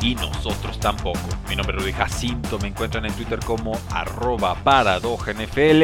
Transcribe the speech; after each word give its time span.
y 0.00 0.14
nosotros 0.14 0.78
tampoco. 0.78 1.20
Mi 1.48 1.56
nombre 1.56 1.76
es 1.76 1.82
Rudy 1.82 1.92
Jacinto, 1.92 2.58
me 2.58 2.68
encuentran 2.68 3.04
en 3.04 3.12
Twitter 3.14 3.40
como 3.40 3.78
arroba 3.90 4.54
NFL 4.54 5.82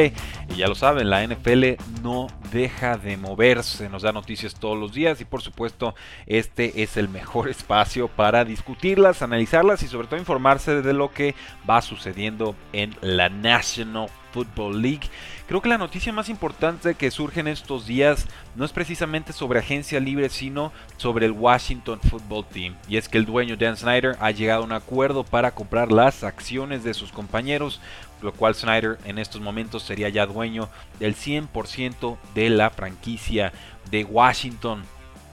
y 0.53 0.57
ya 0.57 0.67
lo 0.67 0.75
saben, 0.75 1.09
la 1.09 1.25
NFL 1.25 1.75
no 2.01 2.27
deja 2.51 2.97
de 2.97 3.17
moverse, 3.17 3.89
nos 3.89 4.03
da 4.03 4.11
noticias 4.11 4.55
todos 4.55 4.77
los 4.77 4.93
días 4.93 5.19
y 5.19 5.25
por 5.25 5.41
supuesto 5.41 5.95
este 6.25 6.83
es 6.83 6.97
el 6.97 7.09
mejor 7.09 7.49
espacio 7.49 8.07
para 8.07 8.45
discutirlas, 8.45 9.21
analizarlas 9.21 9.83
y 9.83 9.87
sobre 9.87 10.07
todo 10.07 10.19
informarse 10.19 10.81
de 10.81 10.93
lo 10.93 11.11
que 11.11 11.35
va 11.69 11.81
sucediendo 11.81 12.55
en 12.73 12.95
la 13.01 13.29
National 13.29 14.09
Football 14.35 14.81
League. 14.81 15.09
Creo 15.47 15.61
que 15.61 15.69
la 15.69 15.77
noticia 15.77 16.11
más 16.11 16.27
importante 16.27 16.95
que 16.95 17.09
surge 17.09 17.39
en 17.39 17.47
estos 17.47 17.87
días 17.87 18.27
no 18.55 18.65
es 18.65 18.73
precisamente 18.73 19.31
sobre 19.31 19.59
agencia 19.59 19.99
libre, 19.99 20.29
sino 20.29 20.73
sobre 20.97 21.25
el 21.25 21.31
Washington 21.31 22.01
Football 22.01 22.45
Team. 22.47 22.75
Y 22.89 22.97
es 22.97 23.07
que 23.07 23.17
el 23.17 23.25
dueño 23.25 23.55
Dan 23.55 23.77
Snyder 23.77 24.04
ha 24.19 24.31
llegado 24.31 24.61
a 24.61 24.65
un 24.65 24.71
acuerdo 24.71 25.23
para 25.23 25.51
comprar 25.51 25.91
las 25.91 26.23
acciones 26.23 26.83
de 26.83 26.93
sus 26.93 27.11
compañeros, 27.11 27.81
lo 28.21 28.33
cual 28.33 28.55
Snyder 28.55 28.97
en 29.05 29.17
estos 29.17 29.41
momentos 29.41 29.83
sería 29.83 30.09
ya 30.09 30.25
dueño 30.25 30.69
del 30.99 31.15
100% 31.15 32.17
de 32.33 32.49
la 32.49 32.69
franquicia 32.69 33.53
de 33.89 34.03
Washington. 34.03 34.83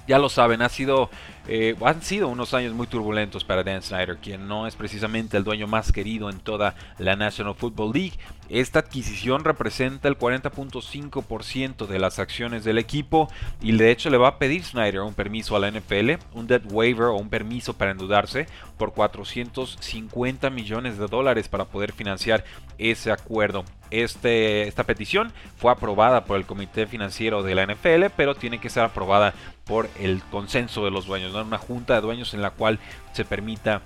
Ya 0.07 0.19
lo 0.19 0.29
saben, 0.29 0.63
ha 0.63 0.69
sido 0.69 1.11
eh, 1.49 1.75
han 1.85 2.03
sido 2.03 2.29
unos 2.29 2.55
años 2.55 2.73
muy 2.73 2.87
turbulentos 2.87 3.45
para 3.45 3.65
Dan 3.65 3.83
Snyder, 3.83 4.19
quien 4.19 4.47
no 4.47 4.67
es 4.67 4.77
precisamente 4.77 5.37
el 5.37 5.45
dueño 5.45 5.67
más 5.67 5.91
querido 5.91 6.31
en 6.31 6.39
toda 6.39 6.75
la 6.99 7.17
National 7.17 7.55
Football 7.55 7.93
League. 7.93 8.19
Esta 8.49 8.81
adquisición 8.81 9.45
representa 9.45 10.09
el 10.09 10.19
40.5% 10.19 11.87
de 11.87 11.99
las 11.99 12.19
acciones 12.19 12.65
del 12.65 12.79
equipo 12.79 13.29
y 13.61 13.73
de 13.73 13.91
hecho 13.91 14.11
le 14.11 14.19
va 14.19 14.29
a 14.29 14.39
pedir 14.39 14.63
Snyder 14.63 15.01
un 15.01 15.15
permiso 15.15 15.57
a 15.57 15.59
la 15.59 15.71
NFL, 15.71 16.13
un 16.35 16.47
debt 16.47 16.65
waiver 16.71 17.07
o 17.07 17.17
un 17.17 17.31
permiso 17.31 17.75
para 17.75 17.93
endeudarse 17.93 18.47
por 18.77 18.93
450 18.93 20.51
millones 20.51 20.99
de 20.99 21.07
dólares 21.07 21.49
para 21.49 21.65
poder 21.65 21.93
financiar 21.93 22.45
ese 22.79 23.11
acuerdo. 23.11 23.65
Este, 23.91 24.69
esta 24.69 24.85
petición 24.85 25.33
fue 25.57 25.71
aprobada 25.71 26.25
por 26.25 26.39
el 26.39 26.47
Comité 26.47 26.87
Financiero 26.87 27.43
de 27.43 27.55
la 27.55 27.67
NFL, 27.67 28.07
pero 28.17 28.35
tiene 28.35 28.59
que 28.59 28.71
ser 28.71 28.85
aprobada 28.85 29.35
por 29.65 29.89
el 30.01 30.23
consenso 30.31 30.85
de 30.85 30.91
los 30.91 31.07
dueños 31.07 31.32
una 31.35 31.59
junta 31.59 31.95
de 31.95 32.01
dueños 32.01 32.35
en 32.35 32.43
la 32.43 32.51
cual 32.51 32.79
se 33.13 33.25
permita 33.25 33.83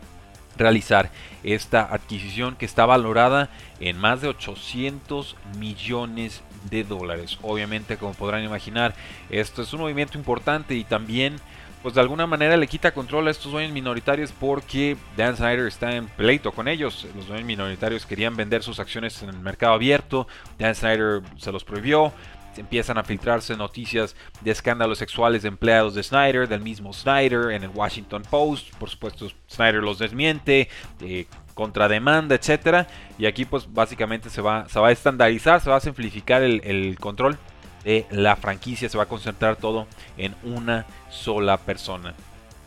realizar 0.57 1.11
esta 1.43 1.83
adquisición 1.83 2.57
que 2.57 2.65
está 2.65 2.87
valorada 2.87 3.51
en 3.81 3.99
más 3.99 4.23
de 4.23 4.29
800 4.29 5.37
millones 5.59 6.43
de 6.71 6.85
dólares. 6.85 7.39
Obviamente, 7.43 7.97
como 7.97 8.15
podrán 8.15 8.43
imaginar, 8.43 8.95
esto 9.31 9.63
es 9.63 9.73
un 9.73 9.81
movimiento 9.81 10.19
importante 10.19 10.75
y 10.75 10.85
también 10.85 11.37
pues 11.83 11.95
de 11.95 12.01
alguna 12.01 12.27
manera 12.27 12.57
le 12.57 12.67
quita 12.67 12.93
control 12.93 13.29
a 13.29 13.31
estos 13.31 13.53
dueños 13.53 13.73
minoritarios 13.73 14.33
porque 14.33 14.97
Dan 15.17 15.37
Snyder 15.37 15.69
está 15.69 15.95
en 15.95 16.09
pleito 16.09 16.51
con 16.51 16.67
ellos. 16.67 17.07
Los 17.15 17.29
dueños 17.29 17.47
minoritarios 17.47 18.07
querían 18.07 18.35
vender 18.35 18.65
sus 18.65 18.81
acciones 18.81 19.23
en 19.23 19.29
el 19.29 19.39
mercado 19.39 19.75
abierto, 19.75 20.27
Dan 20.59 20.75
Snyder 20.75 21.23
se 21.37 21.53
los 21.53 21.63
prohibió, 21.63 22.13
empiezan 22.57 22.99
a 22.99 23.05
filtrarse 23.05 23.57
noticias 23.57 24.17
de 24.41 24.51
escándalos 24.51 24.99
sexuales 24.99 25.43
de 25.43 25.49
empleados 25.49 25.95
de 25.95 26.03
Snyder, 26.03 26.49
del 26.49 26.61
mismo 26.61 26.93
Snyder, 26.93 27.51
en 27.51 27.63
el 27.63 27.71
Washington 27.71 28.23
Post. 28.29 28.75
Por 28.77 28.91
supuesto, 28.91 29.29
Snyder 29.49 29.83
los 29.83 29.99
desmiente, 29.99 30.69
eh, 31.01 31.27
contrademanda, 31.55 32.35
etcétera. 32.35 32.87
Y 33.19 33.27
aquí, 33.27 33.45
pues 33.45 33.73
básicamente 33.73 34.31
se 34.31 34.41
va, 34.41 34.69
se 34.69 34.79
va 34.79 34.89
a 34.89 34.93
estandarizar, 34.93 35.61
se 35.61 35.71
va 35.71 35.77
a 35.77 35.81
simplificar 35.81 36.43
el, 36.43 36.61
el 36.65 36.99
control 36.99 37.39
de 37.85 38.07
la 38.11 38.37
franquicia, 38.37 38.89
se 38.89 38.99
va 38.99 39.05
a 39.05 39.09
concentrar 39.09 39.57
todo 39.57 39.87
en 40.17 40.35
una 40.43 40.87
sola 41.11 41.57
persona. 41.57 42.15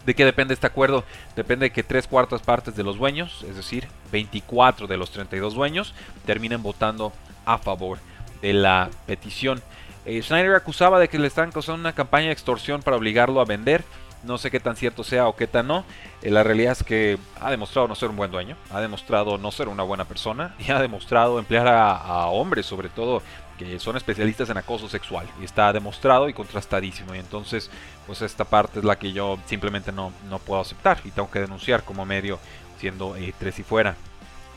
¿De 0.06 0.16
qué 0.16 0.26
depende 0.26 0.54
este 0.54 0.66
acuerdo? 0.66 1.04
Depende 1.36 1.66
de 1.66 1.72
que 1.72 1.84
tres 1.84 2.08
cuartas 2.08 2.42
partes 2.42 2.76
de 2.76 2.84
los 2.84 2.98
dueños, 2.98 3.46
es 3.48 3.56
decir, 3.56 3.88
24 4.12 4.88
de 4.88 4.98
los 4.98 5.12
32 5.12 5.54
dueños, 5.54 5.94
terminen 6.26 6.64
votando 6.64 7.12
a 7.46 7.58
favor 7.58 8.00
de 8.42 8.54
la 8.54 8.90
petición. 9.06 9.62
Eh, 10.06 10.22
Schneider 10.22 10.56
acusaba 10.56 11.00
de 11.00 11.08
que 11.08 11.20
le 11.20 11.28
están 11.28 11.52
causando 11.52 11.80
una 11.82 11.94
campaña 11.94 12.28
de 12.28 12.34
extorsión 12.34 12.82
para 12.82 12.98
obligarlo 12.98 13.42
a 13.42 13.46
vender. 13.46 13.84
No 14.24 14.38
sé 14.38 14.52
qué 14.52 14.60
tan 14.60 14.76
cierto 14.76 15.04
sea 15.04 15.28
o 15.28 15.36
qué 15.36 15.48
tan 15.48 15.68
no. 15.68 15.86
Eh, 16.22 16.30
la 16.30 16.44
realidad 16.44 16.74
es 16.74 16.84
que 16.84 17.18
ha 17.40 17.52
demostrado 17.52 17.88
no 17.88 17.96
ser 17.96 18.10
un 18.10 18.18
buen 18.18 18.32
dueño, 18.32 18.58
ha 18.72 18.82
demostrado 18.82 19.38
no 19.38 19.52
ser 19.52 19.68
una 19.68 19.84
buena 19.84 20.06
persona 20.06 20.56
y 20.60 20.72
ha 20.72 20.82
demostrado 20.82 21.40
emplear 21.40 21.68
a, 21.68 22.26
hombres, 22.28 22.66
sobre 22.66 22.90
todo, 22.90 23.22
que 23.58 23.80
son 23.80 23.98
especialistas 23.98 24.50
en 24.50 24.58
acoso 24.58 24.90
sexual. 24.90 25.28
Y 25.42 25.46
está 25.46 25.72
demostrado 25.72 26.28
y 26.28 26.34
contrastadísimo. 26.34 27.16
Y 27.16 27.20
entonces, 27.20 27.70
pues 28.08 28.22
esta 28.22 28.46
parte 28.46 28.80
es 28.80 28.86
la 28.86 28.98
que 28.98 29.14
yo 29.14 29.38
simplemente 29.46 29.92
no, 29.92 30.12
no 30.30 30.40
puedo 30.40 30.62
aceptar 30.62 31.00
y 31.06 31.12
tengo 31.12 31.30
que 31.32 31.40
denunciar 31.40 31.84
como 31.84 32.06
medio 32.06 32.40
siendo 32.78 33.16
eh, 33.16 33.34
tres 33.38 33.60
y 33.60 33.64
fuera. 33.64 33.96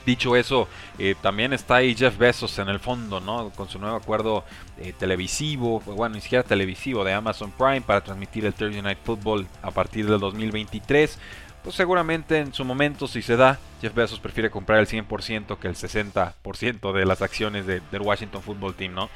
Dicho 0.04 0.34
eso, 0.36 0.68
eh, 0.98 1.14
también 1.20 1.52
está 1.52 1.76
ahí 1.76 1.94
Jeff 1.94 2.18
Bezos 2.18 2.58
en 2.58 2.68
el 2.68 2.80
fondo, 2.80 3.20
¿no? 3.20 3.50
Con 3.50 3.68
su 3.68 3.78
nuevo 3.78 3.96
acuerdo 3.96 4.44
eh, 4.78 4.92
televisivo, 4.98 5.80
bueno, 5.80 6.16
ni 6.16 6.20
siquiera 6.20 6.42
televisivo, 6.42 7.04
de 7.04 7.12
Amazon 7.12 7.52
Prime 7.52 7.82
para 7.82 8.02
transmitir 8.02 8.44
el 8.44 8.52
Thursday 8.52 8.82
Night 8.82 8.98
Football 9.04 9.46
a 9.62 9.70
partir 9.70 10.08
del 10.08 10.18
2023. 10.18 11.18
Pues 11.62 11.76
seguramente 11.76 12.38
en 12.38 12.52
su 12.52 12.64
momento, 12.64 13.06
si 13.06 13.22
se 13.22 13.36
da, 13.36 13.60
Jeff 13.80 13.94
Bezos 13.94 14.18
prefiere 14.18 14.50
comprar 14.50 14.80
el 14.80 14.88
100% 14.88 15.58
que 15.58 15.68
el 15.68 15.76
60% 15.76 16.92
de 16.92 17.06
las 17.06 17.22
acciones 17.22 17.66
del 17.66 18.02
Washington 18.02 18.42
Football 18.42 18.74
Team, 18.74 18.94
¿no? 18.94 19.08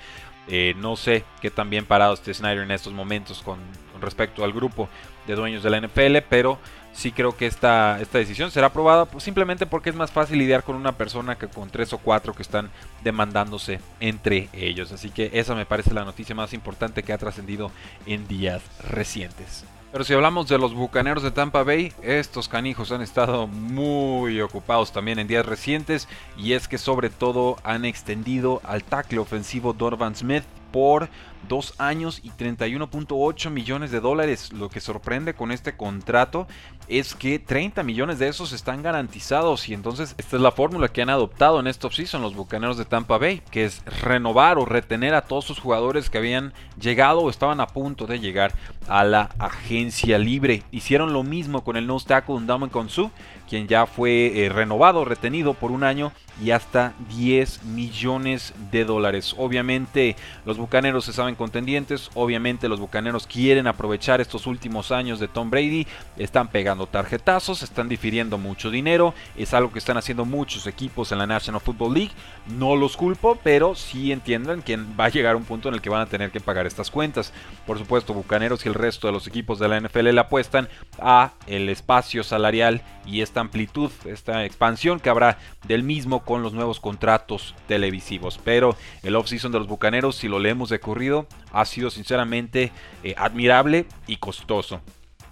Eh, 0.49 0.75
no 0.77 0.95
sé 0.95 1.25
qué 1.43 1.51
tan 1.51 1.71
bien 1.71 1.87
parado 1.87 2.15
esté 2.15 2.33
Snyder 2.33 2.63
en 2.63 2.71
estos 2.71 2.93
momentos 2.93 3.43
con, 3.43 3.59
con 3.93 4.01
respecto 4.01 4.45
al 4.45 4.53
grupo 4.53 4.89
de 5.27 5.35
dueños 5.35 5.65
de 5.65 5.71
la 5.71 5.81
NFL, 5.81 6.19
pero 6.29 6.61
sí 6.97 7.13
creo 7.13 7.37
que 7.37 7.47
esta, 7.47 8.01
esta 8.01 8.19
decisión 8.19 8.51
será 8.51 8.69
aprobada 8.69 9.05
pues, 9.05 9.23
simplemente 9.23 9.67
porque 9.67 9.91
es 9.91 9.97
más 9.97 10.11
fácil 10.11 10.39
lidiar 10.39 10.65
con 10.65 10.75
una 10.77 10.93
persona 10.93 11.37
que 11.37 11.47
con 11.47 11.71
tres 11.71 11.93
o 11.93 11.99
cuatro 11.99 12.35
que 12.35 12.43
están 12.43 12.71
demandándose 13.05 13.81
entre 14.01 14.49
ellos. 14.53 14.91
Así 14.93 15.11
que 15.11 15.31
esa 15.35 15.55
me 15.55 15.67
parece 15.67 15.95
la 15.95 16.05
noticia 16.05 16.35
más 16.35 16.53
importante 16.53 17.03
que 17.03 17.13
ha 17.13 17.19
trascendido 17.19 17.71
en 18.07 18.27
días 18.27 18.63
recientes. 18.89 19.65
Pero 19.93 20.05
si 20.05 20.15
hablamos 20.15 20.49
de 20.49 20.59
los 20.59 20.75
bucaneros 20.75 21.23
de 21.23 21.31
Tampa 21.31 21.63
Bay, 21.63 21.93
estos 22.03 22.49
canijos 22.49 22.93
han 22.93 23.03
estado 23.03 23.47
muy 23.47 24.41
ocupados 24.41 24.93
también 24.93 25.19
en 25.19 25.29
días 25.29 25.47
recientes 25.47 26.09
y 26.37 26.53
es 26.53 26.69
que 26.69 26.77
sobre 26.77 27.09
todo 27.09 27.57
han 27.63 27.85
extendido 27.85 28.61
al 28.65 28.85
tackle 28.85 29.21
ofensivo 29.21 29.73
Donovan 29.73 30.17
Smith 30.17 30.45
por 30.77 31.09
dos 31.49 31.73
años 31.79 32.21
y 32.23 32.29
31.8 32.29 33.49
millones 33.49 33.91
de 33.91 34.01
dólares. 34.01 34.53
Lo 34.53 34.69
que 34.69 34.81
sorprende 34.81 35.33
con 35.33 35.51
este 35.51 35.75
contrato 35.75 36.47
es 36.87 37.15
que 37.15 37.39
30 37.39 37.83
millones 37.83 38.19
de 38.19 38.29
esos 38.29 38.53
están 38.53 38.83
garantizados 38.83 39.71
y 39.71 39.73
entonces 39.73 40.15
esta 40.19 40.37
es 40.37 40.43
la 40.43 40.53
fórmula 40.53 40.89
que 40.89 41.01
han 41.01 41.09
adoptado 41.09 41.59
en 41.61 41.67
esta 41.67 41.87
offseason 41.87 42.21
los 42.21 42.35
Bucaneros 42.35 42.77
de 42.77 42.85
Tampa 42.85 43.17
Bay, 43.17 43.41
que 43.51 43.65
es 43.65 43.83
renovar 44.03 44.59
o 44.59 44.67
retener 44.67 45.15
a 45.15 45.23
todos 45.23 45.47
sus 45.47 45.61
jugadores 45.61 46.11
que 46.11 46.19
habían 46.19 46.53
llegado 46.79 47.21
o 47.21 47.31
estaban 47.31 47.61
a 47.61 47.69
punto 47.69 48.07
de 48.07 48.21
llegar 48.21 48.53
a 48.87 49.03
la 49.05 49.31
agencia 49.39 50.19
libre. 50.19 50.63
Hicieron 50.73 51.15
lo 51.15 51.23
mismo 51.23 51.65
con 51.65 51.79
el 51.79 51.87
nose 51.87 52.07
tackle 52.07 52.39
Ndamukong 52.41 52.91
Su, 52.91 53.11
quien 53.49 53.69
ya 53.69 53.87
fue 53.87 54.45
eh, 54.45 54.49
renovado, 54.49 55.05
retenido 55.05 55.55
por 55.55 55.71
un 55.71 55.85
año 55.85 56.13
y 56.43 56.51
hasta 56.51 56.93
10 57.17 57.65
millones 57.65 58.53
de 58.71 58.85
dólares. 58.85 59.35
Obviamente 59.39 60.17
los 60.45 60.59
Bucaneros 60.59 61.05
se 61.05 61.13
saben 61.13 61.35
contendientes, 61.35 62.11
obviamente 62.15 62.69
los 62.69 62.81
Bucaneros 62.81 63.27
quieren 63.27 63.67
aprovechar 63.67 64.21
estos 64.21 64.47
últimos 64.47 64.93
años 64.93 65.19
de 65.19 65.29
Tom 65.29 65.51
Brady, 65.51 65.87
están 66.17 66.49
pegando 66.49 66.87
tarjetazos, 66.87 67.63
están 67.63 67.89
difiriendo 67.89 68.37
mucho 68.39 68.71
dinero, 68.71 69.15
es 69.37 69.55
algo 69.55 69.73
que 69.73 69.79
están 69.79 69.97
haciendo 69.97 70.25
muchos 70.25 70.67
equipos 70.67 71.13
en 71.13 71.19
la 71.19 71.27
National 71.27 71.61
Football 71.61 71.95
League, 71.95 72.13
no 72.59 72.77
los 72.77 72.97
culpo, 72.97 73.39
pero 73.43 73.75
sí 73.75 74.13
entiendan 74.13 74.63
que 74.63 74.77
va 74.77 75.07
a 75.07 75.11
llegar 75.11 75.37
un 75.37 75.45
punto 75.45 75.69
en 75.69 75.75
el 75.75 75.81
que 75.81 75.91
van 75.91 76.03
a 76.03 76.07
tener 76.07 76.31
que 76.31 76.41
pagar 76.41 76.67
estas 76.67 76.91
cuentas. 76.91 77.33
Por 77.67 77.79
supuesto, 77.79 78.13
Bucaneros 78.13 78.65
y 78.65 78.69
el 78.69 78.75
resto 78.75 79.07
de 79.07 79.13
los 79.13 79.27
equipos 79.27 79.59
de 79.59 79.69
la 79.69 79.81
NFL 79.81 80.11
le 80.11 80.21
apuestan 80.21 80.69
a 80.99 81.33
el 81.47 81.69
espacio 81.69 82.23
salarial 82.23 82.83
y 83.07 83.21
amplitud, 83.41 83.91
esta 84.05 84.45
expansión 84.45 85.01
que 85.01 85.11
habrá 85.11 85.39
del 85.67 85.83
mismo 85.83 86.25
con 86.25 86.43
los 86.43 86.53
nuevos 86.53 86.81
contratos 86.81 87.55
televisivos. 87.69 88.39
Pero 88.43 88.77
el 89.03 89.17
offseason 89.17 89.53
de 89.53 89.59
los 89.59 89.69
Bucaneros, 89.69 90.17
si 90.17 90.29
lo 90.29 90.39
leemos 90.39 90.69
de 90.69 90.81
corrido, 90.81 91.27
ha 91.53 91.65
sido 91.65 91.91
sinceramente 91.91 92.73
eh, 93.03 93.15
admirable 93.17 93.87
y 94.07 94.17
costoso. 94.17 94.81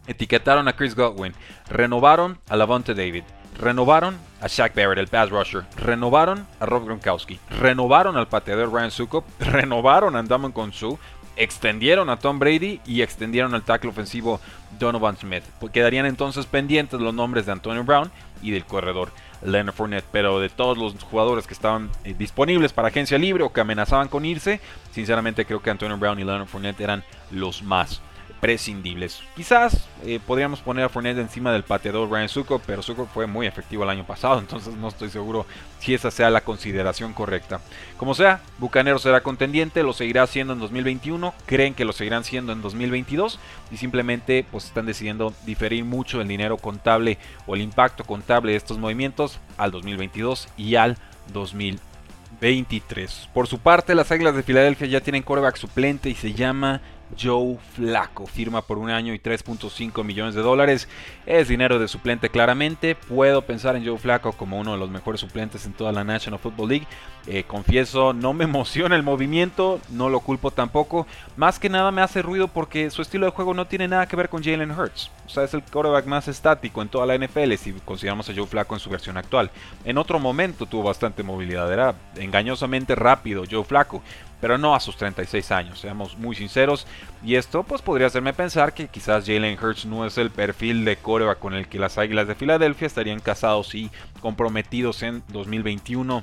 Etiquetaron 0.07 0.69
a 0.69 0.77
Chris 0.77 0.95
Godwin, 0.95 1.33
renovaron 1.69 2.39
a 2.49 2.57
Lavonte 2.57 2.95
David, 2.95 3.25
renovaron 3.59 4.19
a 4.41 4.49
Shaq 4.49 4.75
Barrett, 4.75 4.99
el 4.99 5.09
pass 5.09 5.31
rusher, 5.31 5.65
renovaron 5.77 6.47
a 6.61 6.67
Rob 6.67 6.85
Gronkowski, 6.85 7.39
renovaron 7.49 8.17
al 8.17 8.29
pateador 8.29 8.73
Ryan 8.73 8.91
Sukup, 8.91 9.25
renovaron 9.41 10.17
a 10.17 10.19
Andamon 10.19 10.53
Konsu, 10.53 10.99
extendieron 11.37 12.11
a 12.11 12.19
Tom 12.19 12.39
Brady 12.39 12.81
y 12.87 13.03
extendieron 13.03 13.55
al 13.55 13.63
tackle 13.63 13.91
ofensivo 13.91 14.41
Donovan 14.79 15.17
Smith. 15.17 15.45
Quedarían 15.73 16.07
entonces 16.07 16.47
pendientes 16.47 17.01
los 17.01 17.15
nombres 17.15 17.47
de 17.47 17.53
Antonio 17.53 17.85
Brown 17.85 18.11
y 18.43 18.51
del 18.51 18.65
corredor 18.65 19.13
Leonard 19.43 19.75
Fournette. 19.75 20.05
Pero 20.11 20.41
de 20.41 20.49
todos 20.49 20.77
los 20.79 20.95
jugadores 21.03 21.47
que 21.47 21.55
estaban 21.55 21.91
eh, 22.05 22.15
disponibles 22.19 22.73
para 22.73 22.89
agencia 22.89 23.19
libre 23.19 23.43
o 23.43 23.53
que 23.53 23.61
amenazaban 23.61 24.09
con 24.09 24.25
irse, 24.25 24.61
sinceramente 24.93 25.45
creo 25.45 25.63
que 25.63 25.71
Antonio 25.71 25.97
Brown 25.97 26.19
y 26.19 26.25
Leonard 26.25 26.49
Fournette 26.49 26.81
eran 26.81 27.05
los 27.31 27.63
más 27.63 28.01
prescindibles. 28.45 29.23
Quizás 29.35 29.89
eh, 30.05 30.21
podríamos 30.27 30.61
poner 30.61 30.85
a 30.85 30.91
Fournette 30.91 31.17
encima 31.17 31.51
del 31.51 31.63
pateador 31.63 32.11
Ryan 32.11 32.29
Suco, 32.29 32.61
pero 32.67 32.83
Suco 32.83 33.07
fue 33.07 33.27
muy 33.27 33.47
efectivo 33.47 33.85
el 33.85 33.89
año 33.89 34.05
pasado, 34.05 34.39
entonces 34.45 34.75
no 34.75 34.89
estoy 34.89 35.09
seguro 35.09 35.47
si 35.81 35.95
esa 35.95 36.11
sea 36.11 36.29
la 36.29 36.43
consideración 36.43 37.15
correcta. 37.15 37.63
Como 37.97 38.15
sea, 38.15 38.43
Bucanero 38.59 38.99
será 38.99 39.23
contendiente, 39.23 39.83
lo 39.83 39.95
seguirá 39.95 40.25
haciendo 40.25 40.53
en 40.53 40.59
2021, 40.59 41.33
creen 41.47 41.73
que 41.73 41.87
lo 41.87 41.95
seguirán 41.95 42.23
siendo 42.23 42.53
en 42.53 42.61
2022 42.61 43.41
y 43.71 43.79
simplemente 43.79 44.45
pues 44.51 44.67
están 44.67 44.85
decidiendo 44.85 45.33
diferir 45.47 45.87
mucho 45.87 46.21
el 46.21 46.29
dinero 46.29 46.59
contable 46.59 47.17
o 47.47 47.55
el 47.55 47.63
impacto 47.63 48.05
contable 48.05 48.53
de 48.53 48.59
estos 48.59 48.77
movimientos 48.77 49.41
al 49.57 49.71
2022 49.71 50.49
y 50.59 50.75
al 50.75 50.99
2023. 51.33 53.31
Por 53.33 53.47
su 53.47 53.59
parte, 53.59 53.95
las 53.95 54.13
Águilas 54.13 54.37
de 54.37 54.43
Filadelfia 54.43 54.87
ya 54.87 55.01
tienen 55.01 55.23
coreback 55.23 55.57
suplente 55.57 56.11
y 56.11 56.15
se 56.15 56.35
llama 56.35 56.83
Joe 57.21 57.57
Flaco. 57.75 58.27
Firma 58.27 58.63
por 58.63 58.79
un 58.79 58.91
año 58.91 59.15
y 59.15 59.19
3.5 59.19 60.05
millones 60.05 60.35
de 60.35 60.43
dólares. 60.43 60.89
Es 61.27 61.49
dinero 61.49 61.79
de 61.79 61.89
suplente 61.89 62.29
claramente. 62.29 62.95
Puedo 62.95 63.43
pensar 63.43 63.77
en 63.77 63.87
Joe 63.87 63.99
Flaco 63.99 64.33
como 64.33 64.59
uno 64.59 64.73
de 64.73 64.79
los 64.79 64.91
mejores 64.91 65.21
suplentes 65.21 65.67
en 65.67 65.73
toda 65.73 65.93
la 65.93 66.05
National 66.05 66.41
Football 66.41 66.69
League. 66.69 66.87
Eh, 67.27 67.45
confieso, 67.45 68.13
no 68.13 68.33
me 68.33 68.45
emociona 68.55 68.97
el 68.97 69.03
movimiento, 69.03 69.81
no 69.91 70.09
lo 70.09 70.21
culpo 70.21 70.51
tampoco. 70.51 71.07
Más 71.37 71.59
que 71.59 71.69
nada 71.69 71.91
me 71.91 72.03
hace 72.03 72.23
ruido 72.23 72.49
porque 72.49 72.91
su 72.91 73.03
estilo 73.03 73.27
de 73.27 73.33
juego 73.33 73.55
no 73.55 73.67
tiene 73.67 73.89
nada 73.89 74.07
que 74.07 74.17
ver 74.17 74.29
con 74.29 74.43
Jalen 74.43 74.71
Hurts. 74.71 75.11
O 75.27 75.29
sea, 75.29 75.45
es 75.45 75.55
el 75.55 75.63
quarterback 75.63 76.07
más 76.07 76.29
estático 76.29 76.83
en 76.83 76.89
toda 76.89 77.07
la 77.07 77.17
NFL 77.17 77.55
si 77.55 77.73
consideramos 77.85 78.29
a 78.29 78.35
Joe 78.35 78.47
Flaco 78.47 78.75
en 78.75 78.81
su 78.81 78.91
versión 78.91 79.17
actual. 79.17 79.51
En 79.85 79.99
otro 79.99 80.19
momento 80.19 80.67
tuvo 80.67 80.85
bastante 80.85 81.23
movilidad, 81.23 81.73
era 81.73 81.95
engañosamente 82.17 82.95
rápido 82.95 83.45
Joe 83.51 83.65
Flaco 83.65 84.03
pero 84.45 84.59
no 84.59 84.75
a 84.75 84.81
sus 84.81 84.99
36 84.99 85.51
años, 85.53 85.81
seamos 85.81 86.19
muy 86.19 86.37
sinceros. 86.37 86.87
Y 87.25 87.37
esto 87.37 87.63
pues 87.63 87.81
podría 87.81 88.09
hacerme 88.09 88.35
pensar 88.35 88.75
que 88.75 88.89
quizás 88.89 89.25
Jalen 89.25 89.59
Hurts 89.59 89.87
no 89.87 90.05
es 90.05 90.19
el 90.19 90.31
perfil 90.31 90.85
de 90.85 90.99
coreback 90.99 91.39
con 91.39 91.55
el 91.55 91.67
que 91.67 91.79
las 91.79 91.97
Águilas 91.97 92.29
de 92.29 92.35
Filadelfia 92.35 92.87
estarían 92.87 93.21
casados 93.21 93.75
y 93.75 93.91
comprometidos 94.21 95.03
en 95.03 95.23
2021. 95.29 96.23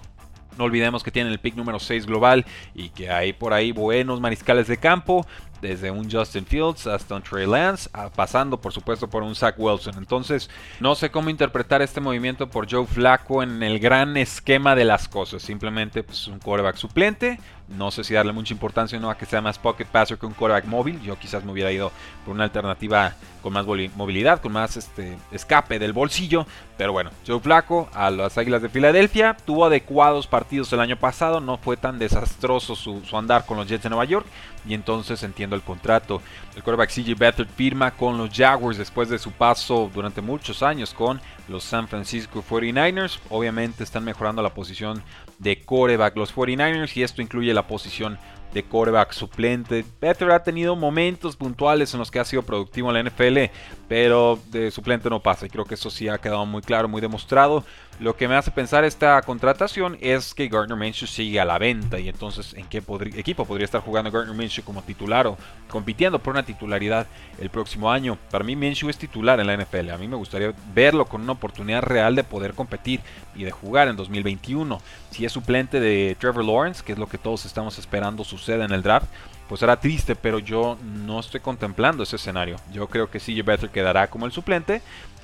No 0.56 0.64
olvidemos 0.64 1.02
que 1.02 1.10
tienen 1.10 1.34
el 1.34 1.40
pick 1.40 1.56
número 1.56 1.80
6 1.80 2.06
global 2.06 2.46
y 2.76 2.90
que 2.90 3.10
hay 3.10 3.34
por 3.34 3.54
ahí 3.54 3.72
buenos 3.72 4.22
mariscales 4.22 4.68
de 4.68 4.78
campo 4.78 5.26
desde 5.62 5.90
un 5.90 6.12
Justin 6.12 6.46
Fields 6.46 6.88
hasta 6.88 7.16
un 7.16 7.22
Trey 7.22 7.48
Lance, 7.48 7.90
pasando 8.16 8.60
por 8.60 8.74
supuesto 8.74 9.10
por 9.10 9.24
un 9.24 9.36
Zach 9.36 9.56
Wilson. 9.58 9.96
Entonces, 9.98 10.50
no 10.80 10.94
sé 10.94 11.10
cómo 11.10 11.30
interpretar 11.30 11.82
este 11.82 12.02
movimiento 12.02 12.50
por 12.50 12.70
Joe 12.70 12.86
Flacco 12.86 13.42
en 13.42 13.64
el 13.64 13.80
gran 13.80 14.18
esquema 14.18 14.76
de 14.76 14.86
las 14.86 15.08
cosas. 15.08 15.42
Simplemente 15.42 16.04
pues, 16.04 16.28
un 16.28 16.40
quarterback 16.40 16.76
suplente. 16.76 17.40
No 17.78 17.92
sé 17.92 18.04
si 18.04 18.14
darle 18.14 18.34
mucha 18.34 18.54
importancia 18.54 18.98
o 18.98 19.02
no 19.02 19.10
a 19.10 19.18
que 19.18 19.26
sea 19.26 19.42
más 19.42 19.58
pocket 19.58 19.86
passer 19.86 20.18
que 20.18 20.26
un 20.26 20.34
quarterback 20.34 20.66
móvil. 20.66 21.02
Yo 21.02 21.18
quizás 21.18 21.44
me 21.44 21.52
hubiera 21.52 21.72
ido 21.72 21.92
por 22.26 22.36
una 22.36 22.44
alternativa 22.44 23.14
con 23.42 23.54
más 23.54 23.66
movilidad, 23.66 24.42
con 24.42 24.52
más 24.52 24.78
este, 24.78 25.18
escape 25.32 25.80
del 25.80 25.94
bolsillo. 25.94 26.46
Pero 26.78 26.92
bueno, 26.92 27.12
Joe 27.26 27.40
Flacco 27.40 27.90
a 27.94 28.10
las 28.10 28.38
Águilas 28.38 28.62
de 28.62 28.70
Filadelfia 28.70 29.36
tuvo 29.46 29.66
adecuados 29.66 30.28
partidos 30.28 30.72
el 30.74 30.80
año 30.80 30.98
pasado. 30.98 31.40
No 31.40 31.58
fue 31.58 31.78
tan 31.78 32.00
desastroso 32.00 32.76
su, 32.76 33.02
su 33.06 33.18
andar 33.18 33.46
con 33.46 33.58
los 33.58 33.68
Jets 33.68 33.84
de 33.84 33.90
Nueva 33.90 34.06
York 34.06 34.26
y 34.66 34.74
entonces 34.74 35.24
entiendo 35.24 35.56
el 35.56 35.62
contrato. 35.62 36.22
El 36.56 36.64
quarterback 36.64 36.92
CJ 36.92 37.18
Beathard 37.18 37.48
firma 37.48 37.92
con 37.92 38.18
los 38.18 38.30
Jaguars 38.32 38.78
después 38.78 39.10
de 39.10 39.20
su 39.20 39.32
paso 39.32 39.90
durante 39.94 40.22
muchos 40.22 40.62
años 40.64 40.94
con 40.94 41.20
los 41.48 41.64
San 41.64 41.88
Francisco 41.88 42.44
49ers. 42.48 43.20
Obviamente 43.30 43.84
están 43.84 44.04
mejorando 44.04 44.42
la 44.42 44.54
posición 44.54 45.02
de 45.42 45.60
quarterback 45.62 46.16
los 46.16 46.34
49ers 46.36 46.96
y 46.96 47.04
esto 47.04 47.22
incluye 47.22 47.54
la 47.54 47.68
posición 47.68 48.20
de 48.54 48.64
quarterback 48.64 49.14
suplente. 49.14 49.86
Beathard 50.00 50.32
ha 50.32 50.44
tenido 50.44 50.76
momentos 50.76 51.36
puntuales 51.36 51.94
en 51.94 52.00
los 52.00 52.12
que 52.12 52.20
ha 52.20 52.26
sido 52.26 52.44
productivo 52.44 52.90
en 52.90 53.04
la 53.04 53.10
NFL, 53.10 53.52
pero 53.88 54.40
de 54.52 54.72
suplente 54.72 55.10
no 55.10 55.22
pasa 55.22 55.46
y 55.46 55.50
creo 55.50 55.66
que 55.66 55.76
eso 55.76 55.90
sí 55.90 56.08
ha 56.08 56.18
quedado 56.18 56.46
muy 56.46 56.62
claro, 56.62 56.88
muy 56.88 57.02
demostrado. 57.02 57.64
Lo 58.00 58.16
que 58.16 58.28
me 58.28 58.36
hace 58.36 58.50
pensar 58.50 58.84
esta 58.84 59.22
contratación 59.22 59.96
es 60.02 60.34
que 60.34 60.48
Gardner 60.48 60.76
Minshew 60.76 61.08
sigue 61.08 61.40
a 61.40 61.46
la 61.46 61.60
venta 61.60 62.00
y 62.00 62.10
entonces 62.10 62.56
en 62.56 62.66
qué 62.66 62.82
equipo 63.16 63.46
podría 63.46 63.66
estar 63.66 63.82
jugando 63.82 64.10
Gardner 64.10 64.36
Minshew 64.36 64.64
como 64.64 64.82
titular 64.82 65.28
o 65.28 65.38
compitiendo 65.70 66.18
por 66.18 66.32
una 66.34 66.44
titularidad 66.44 67.06
el 67.40 67.52
próximo 67.52 67.92
año. 67.92 68.18
Para 68.32 68.44
mí 68.44 68.56
Minshew 68.56 68.90
es 68.90 68.98
titular 68.98 69.40
en 69.40 69.46
la 69.46 69.56
NFL. 69.56 69.92
A 69.92 69.98
mí 70.00 70.08
me 70.08 70.16
gustaría 70.16 70.52
verlo 70.74 71.06
con 71.06 71.22
una 71.22 71.34
oportunidad 71.34 71.84
real 71.84 72.16
de 72.16 72.24
poder 72.24 72.54
competir 72.54 73.02
y 73.36 73.44
de 73.44 73.52
jugar 73.52 73.88
en 73.88 73.96
2021. 73.96 74.82
Si 75.12 75.24
es 75.24 75.32
suplente 75.32 75.80
de 75.80 76.18
Trevor 76.20 76.44
Lawrence, 76.44 76.84
que 76.84 76.94
es 76.94 76.98
lo 76.98 77.08
que 77.08 77.20
todos 77.20 77.46
estamos 77.46 77.78
esperando 77.78 78.24
suceda 78.42 78.66
en 78.66 78.72
el 78.72 78.82
draft, 78.82 79.08
pues 79.48 79.60
será 79.60 79.80
triste, 79.80 80.16
pero 80.16 80.40
yo 80.40 80.78
no 80.84 81.20
estoy 81.20 81.42
contemplando 81.42 82.04
ese 82.04 82.16
escenario. 82.16 82.56
Yo 82.72 82.88
creo 82.88 83.10
que 83.10 83.20
CJ 83.20 83.44
Better 83.44 83.70
quedará 83.70 84.08
como 84.08 84.26
el 84.26 84.32
suplente 84.32 84.82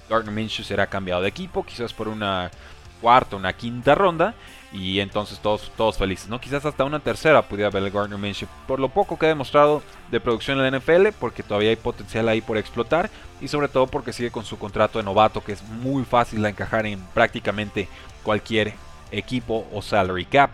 Gardner 0.10 0.34
Minshew 0.34 0.66
será 0.66 0.88
cambiado 0.88 1.22
de 1.22 1.30
equipo, 1.30 1.64
quizás 1.64 1.94
por 1.94 2.08
una 2.08 2.52
cuarta, 3.02 3.36
una 3.36 3.54
quinta 3.54 3.96
ronda. 3.96 4.34
Y 4.74 5.00
entonces 5.00 5.40
todos, 5.40 5.72
todos 5.78 5.98
felices, 5.98 6.28
¿no? 6.28 6.42
Quizás 6.42 6.66
hasta 6.66 6.84
una 6.84 7.00
tercera 7.00 7.42
pudiera 7.42 7.70
ver 7.70 7.84
el 7.84 7.92
Gardner 7.92 8.20
Minshew. 8.20 8.50
Por 8.68 8.80
lo 8.80 8.90
poco 8.90 9.18
que 9.18 9.26
ha 9.26 9.30
demostrado 9.30 9.82
de 10.12 10.20
producción 10.20 10.60
en 10.60 10.72
la 10.72 10.78
NFL, 10.78 11.08
porque 11.20 11.42
todavía 11.42 11.70
hay 11.70 11.78
potencial 11.78 12.28
ahí 12.28 12.42
por 12.42 12.58
explotar. 12.58 13.10
Y 13.40 13.48
sobre 13.48 13.70
todo 13.70 13.88
porque 13.88 14.12
sigue 14.12 14.32
con 14.32 14.44
su 14.44 14.60
contrato 14.60 15.00
de 15.00 15.06
novato, 15.06 15.42
que 15.42 15.54
es 15.54 15.64
muy 15.64 16.04
fácil 16.04 16.42
de 16.42 16.50
encajar 16.50 16.86
en 16.86 17.00
prácticamente 17.14 17.88
cualquier 18.24 18.74
equipo 19.12 19.66
o 19.72 19.82
salary 19.82 20.26
cap. 20.26 20.52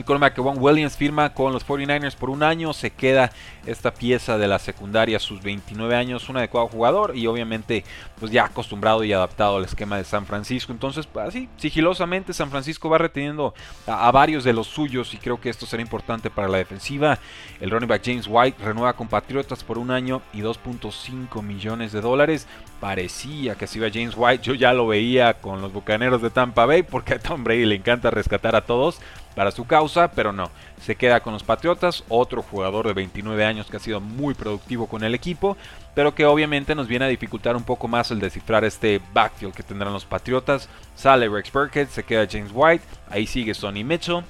El 0.00 0.06
cornerback 0.06 0.38
Juan 0.38 0.56
Williams 0.58 0.96
firma 0.96 1.34
con 1.34 1.52
los 1.52 1.66
49ers 1.66 2.16
por 2.16 2.30
un 2.30 2.42
año. 2.42 2.72
Se 2.72 2.88
queda 2.88 3.30
esta 3.66 3.92
pieza 3.92 4.38
de 4.38 4.48
la 4.48 4.58
secundaria 4.58 5.18
sus 5.18 5.42
29 5.42 5.94
años, 5.94 6.26
un 6.30 6.38
adecuado 6.38 6.68
jugador 6.68 7.14
y 7.14 7.26
obviamente 7.26 7.84
pues 8.18 8.32
ya 8.32 8.46
acostumbrado 8.46 9.04
y 9.04 9.12
adaptado 9.12 9.58
al 9.58 9.64
esquema 9.64 9.98
de 9.98 10.04
San 10.04 10.24
Francisco. 10.24 10.72
Entonces, 10.72 11.06
así, 11.22 11.50
sigilosamente 11.58 12.32
San 12.32 12.50
Francisco 12.50 12.88
va 12.88 12.96
reteniendo 12.96 13.52
a, 13.86 14.10
varios 14.10 14.42
de 14.42 14.54
los 14.54 14.68
suyos 14.68 15.12
y 15.12 15.18
creo 15.18 15.38
que 15.38 15.50
esto 15.50 15.66
será 15.66 15.82
importante 15.82 16.30
para 16.30 16.48
la 16.48 16.56
defensiva. 16.56 17.18
El 17.60 17.70
running 17.70 17.88
back 17.88 18.00
James 18.02 18.26
White 18.26 18.64
renueva 18.64 18.94
con 18.94 19.06
Patriotas 19.06 19.62
por 19.62 19.76
un 19.76 19.90
año 19.90 20.22
y 20.32 20.40
2.5 20.40 21.42
millones 21.42 21.92
de 21.92 22.00
dólares. 22.00 22.48
Parecía 22.80 23.54
que 23.54 23.66
se 23.66 23.76
iba 23.76 23.90
James 23.92 24.14
White, 24.16 24.44
yo 24.44 24.54
ya 24.54 24.72
lo 24.72 24.86
veía 24.86 25.34
con 25.34 25.60
los 25.60 25.74
Bucaneros 25.74 26.22
de 26.22 26.30
Tampa 26.30 26.64
Bay 26.64 26.84
porque 26.84 27.12
a 27.12 27.18
Tom 27.18 27.44
Brady 27.44 27.66
le 27.66 27.74
encanta 27.74 28.10
rescatar 28.10 28.56
a 28.56 28.62
todos 28.62 28.98
para 29.34 29.50
su 29.50 29.66
causa, 29.66 30.10
pero 30.10 30.32
no, 30.32 30.50
se 30.80 30.96
queda 30.96 31.20
con 31.20 31.32
los 31.32 31.42
Patriotas, 31.42 32.04
otro 32.08 32.42
jugador 32.42 32.86
de 32.86 32.94
29 32.94 33.44
años 33.44 33.68
que 33.70 33.76
ha 33.76 33.80
sido 33.80 34.00
muy 34.00 34.34
productivo 34.34 34.86
con 34.86 35.04
el 35.04 35.14
equipo, 35.14 35.56
pero 35.94 36.14
que 36.14 36.26
obviamente 36.26 36.74
nos 36.74 36.88
viene 36.88 37.04
a 37.04 37.08
dificultar 37.08 37.56
un 37.56 37.64
poco 37.64 37.88
más 37.88 38.10
el 38.10 38.20
descifrar 38.20 38.64
este 38.64 39.00
backfield 39.12 39.54
que 39.54 39.62
tendrán 39.62 39.92
los 39.92 40.04
Patriotas. 40.04 40.68
Sale 40.94 41.28
Rex 41.28 41.52
Burkhead, 41.52 41.88
se 41.88 42.02
queda 42.02 42.26
James 42.30 42.50
White, 42.54 42.84
ahí 43.08 43.26
sigue 43.26 43.54
Sonny 43.54 43.84
Mitchell, 43.84 44.22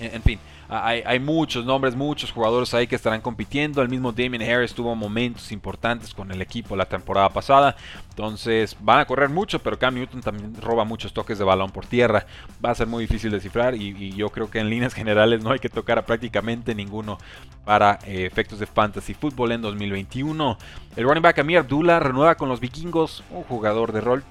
en 0.00 0.22
fin. 0.22 0.38
Hay, 0.74 1.20
muchos 1.20 1.66
nombres, 1.66 1.94
muchos 1.94 2.32
jugadores 2.32 2.72
ahí 2.72 2.86
que 2.86 2.96
estarán 2.96 3.20
compitiendo. 3.20 3.82
El 3.82 3.90
mismo 3.90 4.10
Damien 4.10 4.42
Harris 4.42 4.72
tuvo 4.72 4.94
momentos 4.94 5.52
importantes 5.52 6.14
con 6.14 6.30
el 6.30 6.40
equipo 6.40 6.74
la 6.76 6.86
temporada 6.86 7.28
pasada. 7.28 7.76
Entonces 8.08 8.74
van 8.80 9.00
a 9.00 9.04
correr 9.04 9.28
mucho, 9.28 9.58
pero 9.58 9.78
Cam 9.78 9.94
Newton 9.94 10.22
también 10.22 10.54
roba 10.60 10.84
muchos 10.84 11.12
toques 11.12 11.38
de 11.38 11.44
balón 11.44 11.70
por 11.70 11.84
tierra. 11.84 12.24
Va 12.64 12.70
a 12.70 12.74
ser 12.74 12.86
muy 12.86 13.04
difícil 13.04 13.30
descifrar 13.30 13.74
y, 13.74 13.94
y 13.98 14.12
yo 14.12 14.30
creo 14.30 14.50
que 14.50 14.60
en 14.60 14.70
líneas 14.70 14.94
generales 15.02 15.42
no 15.42 15.50
hay 15.50 15.58
que 15.58 15.68
tocar 15.68 15.98
a 15.98 16.06
prácticamente 16.06 16.74
ninguno 16.74 17.18
para 17.64 17.98
eh, 18.06 18.24
efectos 18.24 18.58
de 18.58 18.66
fantasy 18.66 19.12
fútbol 19.12 19.52
en 19.52 19.60
2021. 19.60 20.56
El 20.96 21.04
running 21.04 21.22
back 21.22 21.38
Amir 21.38 21.58
Abdullah 21.58 22.00
renueva 22.00 22.34
con 22.36 22.48
los 22.48 22.60
vikingos, 22.60 23.22
un 23.30 23.42
jugador 23.42 23.92
de 23.92 24.00
rol 24.00 24.24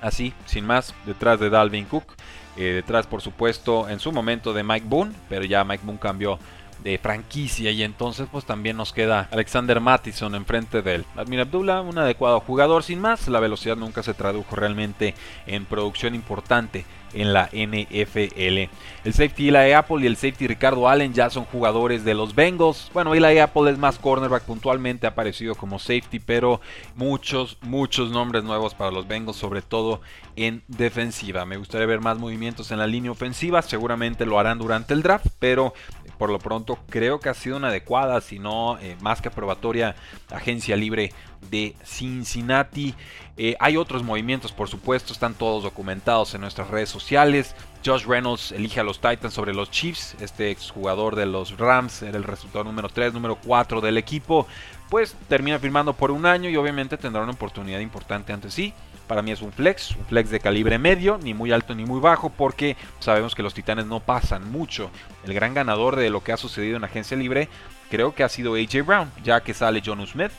así, 0.00 0.34
sin 0.46 0.66
más, 0.66 0.94
detrás 1.06 1.40
de 1.40 1.48
Dalvin 1.48 1.86
Cook. 1.86 2.14
Eh, 2.56 2.72
detrás, 2.74 3.06
por 3.06 3.22
supuesto, 3.22 3.88
en 3.88 3.98
su 3.98 4.12
momento 4.12 4.52
de 4.52 4.62
Mike 4.62 4.86
Boone, 4.88 5.12
pero 5.28 5.44
ya 5.44 5.64
Mike 5.64 5.84
Boone 5.84 5.98
cambió 5.98 6.38
de 6.82 6.98
franquicia 6.98 7.70
y 7.70 7.82
entonces 7.82 8.28
pues 8.30 8.44
también 8.44 8.76
nos 8.76 8.92
queda 8.92 9.28
Alexander 9.30 9.80
Mattison 9.80 10.34
enfrente 10.34 10.82
de 10.82 10.96
él. 10.96 11.04
Admir 11.16 11.40
Abdullah, 11.40 11.80
un 11.80 11.98
adecuado 11.98 12.40
jugador 12.40 12.82
sin 12.82 13.00
más, 13.00 13.28
la 13.28 13.40
velocidad 13.40 13.76
nunca 13.76 14.02
se 14.02 14.14
tradujo 14.14 14.56
realmente 14.56 15.14
en 15.46 15.64
producción 15.64 16.14
importante 16.14 16.84
en 17.14 17.32
la 17.32 17.48
NFL. 17.52 18.70
El 19.04 19.12
safety 19.12 19.48
Eli 19.48 19.72
Apple 19.72 19.98
y 20.00 20.06
el 20.06 20.16
safety 20.16 20.46
Ricardo 20.46 20.88
Allen 20.88 21.12
ya 21.12 21.30
son 21.30 21.44
jugadores 21.44 22.04
de 22.04 22.14
los 22.14 22.34
Bengals. 22.34 22.90
Bueno, 22.92 23.14
Eli 23.14 23.38
Apple 23.38 23.70
es 23.70 23.78
más 23.78 23.98
cornerback, 23.98 24.44
puntualmente 24.44 25.06
ha 25.06 25.10
aparecido 25.10 25.54
como 25.54 25.78
safety, 25.78 26.20
pero 26.20 26.60
muchos, 26.94 27.58
muchos 27.62 28.10
nombres 28.10 28.44
nuevos 28.44 28.74
para 28.74 28.90
los 28.90 29.06
Bengals, 29.06 29.36
sobre 29.36 29.62
todo 29.62 30.00
en 30.36 30.62
defensiva. 30.68 31.44
Me 31.44 31.56
gustaría 31.56 31.86
ver 31.86 32.00
más 32.00 32.18
movimientos 32.18 32.70
en 32.70 32.78
la 32.78 32.86
línea 32.86 33.10
ofensiva, 33.10 33.62
seguramente 33.62 34.26
lo 34.26 34.38
harán 34.38 34.58
durante 34.58 34.94
el 34.94 35.02
draft, 35.02 35.26
pero 35.38 35.74
por 36.22 36.30
lo 36.30 36.38
pronto 36.38 36.78
creo 36.88 37.18
que 37.18 37.30
ha 37.30 37.34
sido 37.34 37.56
una 37.56 37.66
adecuada, 37.66 38.20
si 38.20 38.38
no 38.38 38.78
eh, 38.78 38.96
más 39.00 39.20
que 39.20 39.26
aprobatoria, 39.26 39.96
agencia 40.30 40.76
libre 40.76 41.12
de 41.50 41.74
Cincinnati. 41.84 42.94
Eh, 43.36 43.56
hay 43.58 43.76
otros 43.76 44.04
movimientos, 44.04 44.52
por 44.52 44.68
supuesto, 44.68 45.12
están 45.12 45.34
todos 45.34 45.64
documentados 45.64 46.32
en 46.36 46.42
nuestras 46.42 46.70
redes 46.70 46.90
sociales. 46.90 47.56
Josh 47.84 48.04
Reynolds 48.04 48.52
elige 48.52 48.78
a 48.78 48.84
los 48.84 49.00
Titans 49.00 49.34
sobre 49.34 49.52
los 49.52 49.72
Chiefs. 49.72 50.14
Este 50.20 50.52
exjugador 50.52 51.16
de 51.16 51.26
los 51.26 51.58
Rams 51.58 52.02
era 52.02 52.18
el 52.18 52.22
resultado 52.22 52.62
número 52.62 52.88
3, 52.88 53.12
número 53.12 53.34
4 53.44 53.80
del 53.80 53.98
equipo. 53.98 54.46
Pues 54.90 55.16
termina 55.28 55.58
firmando 55.58 55.92
por 55.92 56.12
un 56.12 56.24
año 56.24 56.48
y 56.48 56.56
obviamente 56.56 56.98
tendrá 56.98 57.24
una 57.24 57.32
oportunidad 57.32 57.80
importante 57.80 58.32
ante 58.32 58.48
sí. 58.48 58.72
Para 59.12 59.20
mí 59.20 59.30
es 59.30 59.42
un 59.42 59.52
flex, 59.52 59.94
un 59.94 60.06
flex 60.06 60.30
de 60.30 60.40
calibre 60.40 60.78
medio, 60.78 61.18
ni 61.22 61.34
muy 61.34 61.52
alto 61.52 61.74
ni 61.74 61.84
muy 61.84 62.00
bajo, 62.00 62.30
porque 62.30 62.78
sabemos 62.98 63.34
que 63.34 63.42
los 63.42 63.52
Titanes 63.52 63.84
no 63.84 64.00
pasan 64.00 64.50
mucho. 64.50 64.90
El 65.22 65.34
gran 65.34 65.52
ganador 65.52 65.96
de 65.96 66.08
lo 66.08 66.24
que 66.24 66.32
ha 66.32 66.38
sucedido 66.38 66.78
en 66.78 66.84
agencia 66.84 67.14
libre 67.14 67.50
creo 67.90 68.14
que 68.14 68.24
ha 68.24 68.30
sido 68.30 68.54
AJ 68.54 68.86
Brown, 68.86 69.12
ya 69.22 69.42
que 69.42 69.52
sale 69.52 69.82
John 69.84 70.06
Smith, 70.06 70.30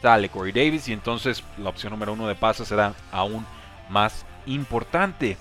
sale 0.00 0.30
Corey 0.30 0.52
Davis 0.52 0.88
y 0.88 0.94
entonces 0.94 1.44
la 1.58 1.68
opción 1.68 1.90
número 1.90 2.14
uno 2.14 2.26
de 2.26 2.34
pases 2.34 2.68
será 2.68 2.94
aún 3.12 3.44
más 3.90 4.24
importante. 4.46 5.36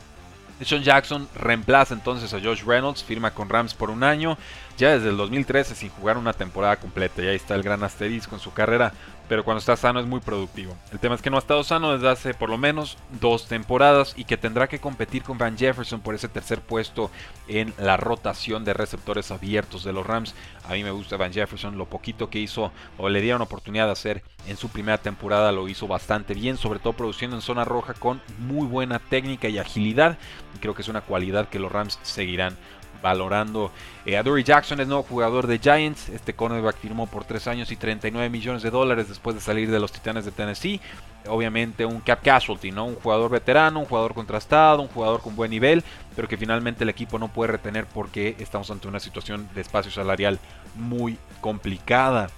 Sean 0.62 0.84
Jackson 0.84 1.30
reemplaza 1.36 1.94
entonces 1.94 2.34
a 2.34 2.42
Josh 2.42 2.66
Reynolds, 2.66 3.02
firma 3.02 3.32
con 3.32 3.48
Rams 3.48 3.74
por 3.74 3.92
un 3.92 4.04
año, 4.04 4.38
ya 4.78 4.92
desde 4.92 5.08
el 5.08 5.16
2013 5.16 5.74
sin 5.74 5.90
jugar 5.90 6.18
una 6.18 6.34
temporada 6.34 6.76
completa. 6.76 7.22
Y 7.22 7.28
ahí 7.28 7.38
está 7.38 7.56
el 7.56 7.64
gran 7.64 7.82
asterisco 7.82 8.36
en 8.36 8.42
su 8.42 8.52
carrera 8.52 8.92
pero 9.34 9.44
cuando 9.44 9.62
está 9.62 9.76
sano 9.76 10.00
es 10.00 10.06
muy 10.06 10.20
productivo. 10.20 10.78
El 10.92 11.00
tema 11.00 11.16
es 11.16 11.22
que 11.24 11.32
no 11.32 11.38
ha 11.38 11.40
estado 11.40 11.64
sano 11.64 11.94
desde 11.94 12.08
hace 12.08 12.36
por 12.36 12.52
lo 12.52 12.60
menos 12.60 13.00
dos 13.20 13.48
temporadas 13.48 14.14
y 14.16 14.26
que 14.26 14.38
tendrá 14.38 14.68
que 14.68 14.78
competir 14.78 15.24
con 15.24 15.40
Van 15.40 15.58
Jefferson 15.58 16.02
por 16.02 16.14
ese 16.14 16.28
tercer 16.28 16.62
puesto 16.62 17.10
en 17.48 17.74
la 17.80 17.98
rotación 17.98 18.64
de 18.64 18.76
receptores 18.76 19.32
abiertos 19.32 19.84
de 19.84 19.92
los 19.92 20.06
Rams. 20.06 20.36
A 20.66 20.74
mí 20.74 20.84
me 20.84 20.92
gusta 20.92 21.18
Van 21.18 21.34
Jefferson, 21.34 21.80
lo 21.80 21.88
poquito 21.88 22.30
que 22.30 22.38
hizo 22.38 22.72
o 23.00 23.10
le 23.10 23.22
dieron 23.22 23.42
oportunidad 23.42 23.88
de 23.88 23.94
hacer 23.94 24.24
en 24.46 24.56
su 24.56 24.70
primera 24.70 25.00
temporada 25.00 25.52
lo 25.52 25.68
hizo 25.68 25.88
bastante 25.88 26.36
bien, 26.36 26.58
sobre 26.58 26.78
todo 26.78 26.94
produciendo 26.94 27.36
en 27.36 27.42
zona 27.42 27.66
roja 27.66 27.96
con 27.96 28.22
muy 28.38 28.68
buena 28.68 29.00
técnica 29.00 29.48
y 29.48 29.58
agilidad. 29.58 30.20
creo 30.62 30.76
que 30.76 30.84
es 30.84 30.90
una 30.90 31.02
cualidad 31.02 31.50
que 31.50 31.58
los 31.58 31.72
Rams 31.72 31.98
seguirán 32.04 32.56
valorando. 33.04 33.72
Eh, 34.06 34.18
a 34.18 34.24
Dory 34.24 34.44
Jackson 34.44 34.80
es 34.80 34.88
nuevo 34.88 35.04
jugador 35.04 35.46
de 35.46 35.60
Giants. 35.60 36.10
Este 36.10 36.34
cornerback 36.34 36.78
firmó 36.78 37.06
por 37.06 37.26
3 37.26 37.48
años 37.48 37.72
y 37.72 37.76
39 37.76 38.30
millones 38.32 38.64
de 38.64 38.72
dólares 38.72 39.10
después 39.10 39.36
de 39.36 39.42
salir 39.42 39.70
de 39.70 39.80
los 39.80 39.92
Titanes 39.92 40.26
de 40.26 40.32
Tennessee. 40.32 40.82
Obviamente 41.28 41.86
un 41.86 42.00
cap 42.00 42.22
casualty, 42.24 42.72
¿no? 42.72 42.86
Un 42.86 42.96
jugador 42.96 43.30
veterano, 43.30 43.82
un 43.82 43.86
jugador 43.86 44.14
contrastado, 44.14 44.82
un 44.82 44.88
jugador 44.88 45.22
con 45.22 45.36
buen 45.36 45.52
nivel, 45.52 45.84
pero 46.16 46.28
que 46.28 46.38
finalmente 46.38 46.84
el 46.84 46.90
equipo 46.90 47.20
no 47.20 47.28
puede 47.28 47.52
retener 47.52 47.86
porque 47.86 48.36
estamos 48.40 48.72
ante 48.72 48.88
una 48.88 49.00
situación 49.00 49.48
de 49.54 49.62
espacio 49.62 49.92
salarial 49.92 50.40
muy 50.76 51.18
complicada. 51.40 52.30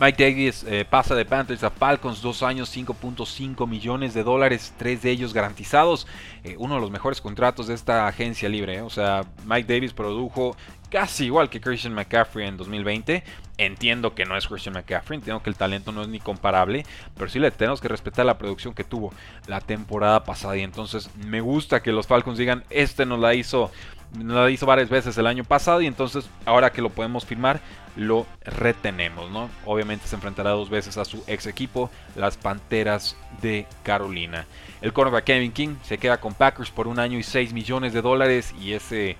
Mike 0.00 0.22
Davis 0.22 0.64
eh, 0.68 0.84
pasa 0.88 1.16
de 1.16 1.24
Panthers 1.24 1.64
a 1.64 1.70
Falcons, 1.70 2.22
dos 2.22 2.44
años, 2.44 2.74
5.5 2.76 3.66
millones 3.66 4.14
de 4.14 4.22
dólares, 4.22 4.72
tres 4.78 5.02
de 5.02 5.10
ellos 5.10 5.34
garantizados. 5.34 6.06
Eh, 6.44 6.54
uno 6.58 6.76
de 6.76 6.80
los 6.80 6.92
mejores 6.92 7.20
contratos 7.20 7.66
de 7.66 7.74
esta 7.74 8.06
agencia 8.06 8.48
libre. 8.48 8.76
Eh. 8.76 8.82
O 8.82 8.90
sea, 8.90 9.24
Mike 9.44 9.72
Davis 9.72 9.92
produjo 9.92 10.56
casi 10.88 11.24
igual 11.24 11.50
que 11.50 11.60
Christian 11.60 11.94
McCaffrey 11.94 12.46
en 12.46 12.56
2020. 12.56 13.24
Entiendo 13.58 14.14
que 14.14 14.24
no 14.24 14.36
es 14.36 14.46
Christian 14.46 14.74
McCaffrey, 14.74 15.18
entiendo 15.18 15.42
que 15.42 15.50
el 15.50 15.56
talento 15.56 15.90
no 15.90 16.02
es 16.02 16.08
ni 16.08 16.20
comparable, 16.20 16.86
pero 17.16 17.28
sí 17.28 17.40
le 17.40 17.50
tenemos 17.50 17.80
que 17.80 17.88
respetar 17.88 18.24
la 18.24 18.38
producción 18.38 18.72
que 18.74 18.84
tuvo 18.84 19.12
la 19.48 19.60
temporada 19.60 20.22
pasada. 20.22 20.56
Y 20.56 20.62
entonces 20.62 21.10
me 21.16 21.40
gusta 21.40 21.82
que 21.82 21.90
los 21.90 22.06
Falcons 22.06 22.38
digan, 22.38 22.62
este 22.70 23.04
nos 23.04 23.18
la 23.18 23.34
hizo, 23.34 23.72
la 24.16 24.50
hizo 24.50 24.66
varias 24.66 24.88
veces 24.88 25.16
el 25.18 25.26
año 25.26 25.44
pasado 25.44 25.80
y 25.82 25.86
entonces 25.86 26.28
ahora 26.44 26.72
que 26.72 26.82
lo 26.82 26.90
podemos 26.90 27.26
firmar, 27.26 27.60
lo 27.96 28.26
retenemos, 28.44 29.30
¿no? 29.30 29.50
Obviamente 29.66 30.06
se 30.06 30.14
enfrentará 30.14 30.50
dos 30.50 30.70
veces 30.70 30.96
a 30.96 31.04
su 31.04 31.22
ex 31.26 31.46
equipo, 31.46 31.90
las 32.16 32.36
Panteras 32.36 33.16
de 33.42 33.66
Carolina. 33.82 34.46
El 34.80 34.92
cornerback 34.92 35.24
Kevin 35.24 35.52
King 35.52 35.76
se 35.82 35.98
queda 35.98 36.20
con 36.20 36.34
Packers 36.34 36.70
por 36.70 36.86
un 36.88 36.98
año 36.98 37.18
y 37.18 37.22
6 37.22 37.52
millones 37.52 37.92
de 37.92 38.02
dólares 38.02 38.54
y 38.60 38.72
ese 38.72 39.16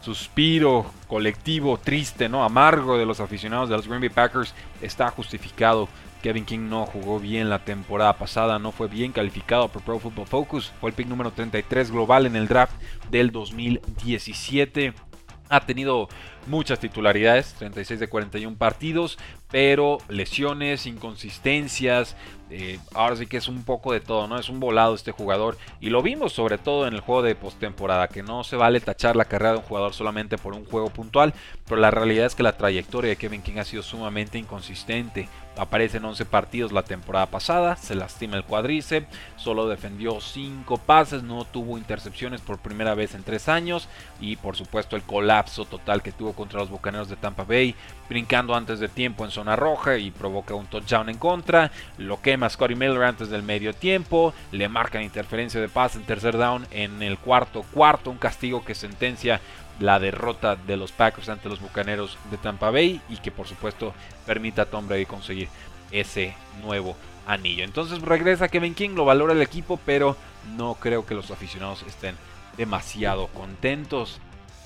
suspiro 0.00 0.86
colectivo 1.06 1.78
triste, 1.78 2.28
¿no? 2.28 2.44
Amargo 2.44 2.98
de 2.98 3.06
los 3.06 3.20
aficionados 3.20 3.68
de 3.68 3.76
los 3.76 3.86
Green 3.86 4.00
Bay 4.00 4.10
Packers 4.10 4.54
está 4.80 5.10
justificado. 5.10 5.88
Kevin 6.22 6.44
King 6.44 6.68
no 6.68 6.86
jugó 6.86 7.18
bien 7.18 7.50
la 7.50 7.64
temporada 7.64 8.16
pasada, 8.16 8.58
no 8.58 8.72
fue 8.72 8.88
bien 8.88 9.12
calificado 9.12 9.68
por 9.68 9.82
Pro 9.82 9.98
Football 9.98 10.26
Focus, 10.26 10.72
fue 10.80 10.90
el 10.90 10.96
pick 10.96 11.08
número 11.08 11.32
33 11.32 11.90
global 11.90 12.26
en 12.26 12.36
el 12.36 12.48
draft 12.48 12.74
del 13.10 13.32
2017 13.32 14.94
ha 15.52 15.66
tenido 15.66 16.08
muchas 16.46 16.80
titularidades, 16.80 17.52
36 17.58 18.00
de 18.00 18.08
41 18.08 18.56
partidos, 18.56 19.18
pero 19.50 19.98
lesiones, 20.08 20.86
inconsistencias, 20.86 22.16
eh, 22.54 22.78
ahora 22.92 23.16
sí 23.16 23.26
que 23.26 23.38
es 23.38 23.48
un 23.48 23.64
poco 23.64 23.94
de 23.94 24.00
todo, 24.00 24.28
¿no? 24.28 24.38
Es 24.38 24.50
un 24.50 24.60
volado 24.60 24.94
este 24.94 25.10
jugador 25.10 25.56
y 25.80 25.88
lo 25.88 26.02
vimos 26.02 26.34
sobre 26.34 26.58
todo 26.58 26.86
en 26.86 26.92
el 26.92 27.00
juego 27.00 27.22
de 27.22 27.34
postemporada, 27.34 28.08
que 28.08 28.22
no 28.22 28.44
se 28.44 28.56
vale 28.56 28.80
tachar 28.80 29.16
la 29.16 29.24
carrera 29.24 29.52
de 29.52 29.58
un 29.58 29.64
jugador 29.64 29.94
solamente 29.94 30.36
por 30.36 30.52
un 30.52 30.66
juego 30.66 30.90
puntual, 30.90 31.32
pero 31.66 31.80
la 31.80 31.90
realidad 31.90 32.26
es 32.26 32.34
que 32.34 32.42
la 32.42 32.58
trayectoria 32.58 33.08
de 33.08 33.16
Kevin 33.16 33.40
King 33.40 33.56
ha 33.58 33.64
sido 33.64 33.82
sumamente 33.82 34.36
inconsistente. 34.36 35.30
Aparece 35.56 35.98
en 35.98 36.04
11 36.04 36.24
partidos 36.26 36.72
la 36.72 36.82
temporada 36.82 37.26
pasada, 37.26 37.76
se 37.76 37.94
lastima 37.94 38.36
el 38.36 38.44
cuadriceps, 38.44 39.14
solo 39.36 39.68
defendió 39.68 40.20
5 40.20 40.78
pases, 40.78 41.22
no 41.22 41.44
tuvo 41.44 41.78
intercepciones 41.78 42.40
por 42.40 42.58
primera 42.58 42.94
vez 42.94 43.14
en 43.14 43.22
3 43.22 43.48
años 43.48 43.88
y 44.20 44.36
por 44.36 44.56
supuesto 44.56 44.96
el 44.96 45.02
colapso 45.02 45.64
total 45.64 46.02
que 46.02 46.12
tuvo 46.12 46.32
contra 46.32 46.60
los 46.60 46.70
Bucaneros 46.70 47.08
de 47.08 47.16
Tampa 47.16 47.44
Bay, 47.44 47.74
brincando 48.08 48.54
antes 48.54 48.80
de 48.80 48.88
tiempo 48.88 49.24
en 49.24 49.30
zona 49.30 49.56
roja 49.56 49.96
y 49.96 50.10
provoca 50.10 50.54
un 50.54 50.66
touchdown 50.66 51.08
en 51.08 51.18
contra, 51.18 51.70
lo 51.98 52.20
quema 52.20 52.48
Scotty 52.48 52.74
Miller 52.74 53.02
antes 53.02 53.30
del 53.30 53.42
medio 53.42 53.74
tiempo, 53.74 54.34
le 54.50 54.68
marcan 54.68 55.02
interferencia 55.02 55.60
de 55.60 55.68
pase 55.68 55.98
en 55.98 56.04
tercer 56.04 56.36
down 56.36 56.66
en 56.70 57.02
el 57.02 57.18
cuarto 57.18 57.64
cuarto, 57.72 58.10
un 58.10 58.18
castigo 58.18 58.64
que 58.64 58.74
sentencia 58.74 59.40
la 59.80 59.98
derrota 59.98 60.56
de 60.56 60.76
los 60.76 60.92
Packers 60.92 61.28
ante 61.28 61.48
los 61.48 61.60
Bucaneros 61.60 62.18
de 62.30 62.36
Tampa 62.36 62.70
Bay 62.70 63.00
y 63.08 63.16
que 63.16 63.30
por 63.30 63.46
supuesto 63.46 63.94
permita 64.26 64.62
a 64.62 64.66
Tom 64.66 64.86
Brady 64.86 65.06
conseguir 65.06 65.48
ese 65.90 66.34
nuevo 66.62 66.96
anillo. 67.26 67.64
Entonces 67.64 68.00
regresa 68.02 68.48
Kevin 68.48 68.74
King, 68.74 68.90
lo 68.90 69.04
valora 69.04 69.32
el 69.32 69.42
equipo, 69.42 69.78
pero 69.84 70.16
no 70.56 70.74
creo 70.74 71.06
que 71.06 71.14
los 71.14 71.30
aficionados 71.30 71.82
estén 71.86 72.16
demasiado 72.56 73.28
contentos. 73.28 74.20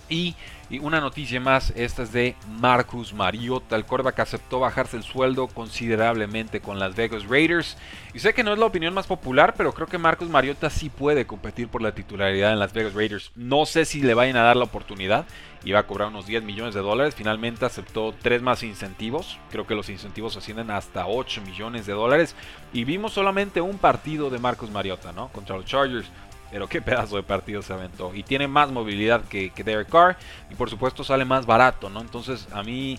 Y, 0.08 0.34
una 0.80 1.00
noticia 1.00 1.40
más, 1.40 1.72
esta 1.76 2.02
es 2.02 2.12
de 2.12 2.34
Marcus 2.58 3.12
Mariota. 3.12 3.76
El 3.76 3.84
quarterback 3.84 4.20
aceptó 4.20 4.58
bajarse 4.60 4.96
el 4.96 5.04
sueldo 5.04 5.46
considerablemente 5.46 6.60
con 6.60 6.78
las 6.78 6.96
Vegas 6.96 7.24
Raiders. 7.28 7.76
Y 8.14 8.18
sé 8.18 8.34
que 8.34 8.42
no 8.42 8.52
es 8.52 8.58
la 8.58 8.66
opinión 8.66 8.92
más 8.92 9.06
popular, 9.06 9.54
pero 9.56 9.72
creo 9.72 9.86
que 9.86 9.98
Marcus 9.98 10.28
Mariota 10.28 10.68
sí 10.70 10.90
puede 10.90 11.26
competir 11.26 11.68
por 11.68 11.82
la 11.82 11.94
titularidad 11.94 12.52
en 12.52 12.58
las 12.58 12.72
Vegas 12.72 12.94
Raiders. 12.94 13.30
No 13.36 13.64
sé 13.64 13.84
si 13.84 14.02
le 14.02 14.14
vayan 14.14 14.36
a 14.36 14.42
dar 14.42 14.56
la 14.56 14.64
oportunidad. 14.64 15.26
Iba 15.64 15.80
a 15.80 15.86
cobrar 15.86 16.08
unos 16.08 16.26
10 16.26 16.44
millones 16.44 16.74
de 16.74 16.80
dólares. 16.80 17.14
Finalmente 17.16 17.64
aceptó 17.64 18.14
tres 18.20 18.42
más 18.42 18.62
incentivos. 18.62 19.38
Creo 19.50 19.66
que 19.66 19.74
los 19.74 19.88
incentivos 19.88 20.36
ascienden 20.36 20.70
hasta 20.70 21.06
8 21.06 21.42
millones 21.42 21.86
de 21.86 21.92
dólares. 21.92 22.36
Y 22.72 22.84
vimos 22.84 23.12
solamente 23.12 23.60
un 23.60 23.78
partido 23.78 24.30
de 24.30 24.38
Marcus 24.38 24.70
Mariota, 24.70 25.12
¿no? 25.12 25.28
Contra 25.28 25.56
los 25.56 25.64
Chargers 25.64 26.08
pero 26.50 26.68
qué 26.68 26.80
pedazo 26.82 27.16
de 27.16 27.22
partido 27.22 27.62
se 27.62 27.72
aventó. 27.72 28.14
Y 28.14 28.22
tiene 28.22 28.48
más 28.48 28.70
movilidad 28.70 29.22
que, 29.24 29.52
Derek 29.56 29.88
Carr. 29.88 30.16
Y 30.50 30.54
por 30.54 30.70
supuesto 30.70 31.04
sale 31.04 31.24
más 31.24 31.46
barato, 31.46 31.90
¿no? 31.90 32.00
Entonces 32.00 32.48
a 32.52 32.62
mí 32.62 32.98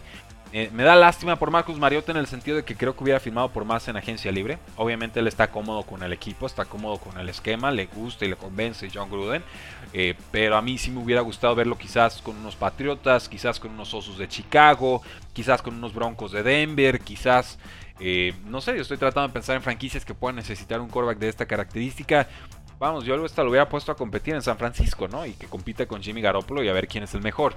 eh, 0.53 0.69
me 0.73 0.83
da 0.83 0.95
lástima 0.95 1.35
por 1.35 1.51
Marcus 1.51 1.77
Mariota 1.77 2.11
en 2.11 2.17
el 2.17 2.27
sentido 2.27 2.57
de 2.57 2.63
que 2.63 2.75
creo 2.75 2.95
que 2.95 3.03
hubiera 3.03 3.19
firmado 3.19 3.49
por 3.49 3.65
más 3.65 3.87
en 3.87 3.97
agencia 3.97 4.31
libre. 4.31 4.59
Obviamente 4.77 5.19
él 5.19 5.27
está 5.27 5.51
cómodo 5.51 5.83
con 5.83 6.03
el 6.03 6.13
equipo, 6.13 6.45
está 6.45 6.65
cómodo 6.65 6.97
con 6.97 7.19
el 7.19 7.27
esquema, 7.29 7.71
le 7.71 7.87
gusta 7.87 8.25
y 8.25 8.29
le 8.29 8.35
convence 8.35 8.89
John 8.93 9.09
Gruden. 9.09 9.43
Eh, 9.93 10.15
pero 10.31 10.55
a 10.55 10.61
mí 10.61 10.77
sí 10.77 10.91
me 10.91 11.01
hubiera 11.01 11.21
gustado 11.21 11.55
verlo 11.55 11.77
quizás 11.77 12.21
con 12.21 12.37
unos 12.37 12.55
Patriotas, 12.55 13.27
quizás 13.27 13.59
con 13.59 13.71
unos 13.71 13.93
Osos 13.93 14.17
de 14.17 14.27
Chicago, 14.27 15.01
quizás 15.33 15.61
con 15.61 15.75
unos 15.75 15.93
Broncos 15.93 16.31
de 16.31 16.43
Denver, 16.43 16.99
quizás... 16.99 17.57
Eh, 17.99 18.35
no 18.45 18.61
sé, 18.61 18.75
yo 18.75 18.83
estoy 18.83 18.97
tratando 18.97 19.27
de 19.29 19.33
pensar 19.33 19.55
en 19.55 19.63
franquicias 19.63 20.05
que 20.05 20.13
puedan 20.13 20.35
necesitar 20.35 20.79
un 20.79 20.87
quarterback 20.87 21.17
de 21.17 21.29
esta 21.29 21.47
característica. 21.47 22.27
Vamos, 22.79 23.05
yo 23.05 23.25
esta 23.25 23.43
lo 23.43 23.49
hubiera 23.49 23.69
puesto 23.69 23.91
a 23.91 23.95
competir 23.95 24.35
en 24.35 24.41
San 24.41 24.57
Francisco, 24.57 25.07
¿no? 25.07 25.25
Y 25.25 25.33
que 25.33 25.47
compita 25.47 25.87
con 25.87 26.01
Jimmy 26.01 26.21
Garoppolo 26.21 26.63
y 26.63 26.69
a 26.69 26.73
ver 26.73 26.87
quién 26.87 27.03
es 27.03 27.13
el 27.15 27.21
mejor. 27.21 27.55